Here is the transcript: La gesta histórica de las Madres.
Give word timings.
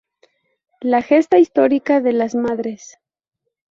La 0.79 1.03
gesta 1.03 1.37
histórica 1.37 2.01
de 2.01 2.11
las 2.13 2.33
Madres. 2.33 2.97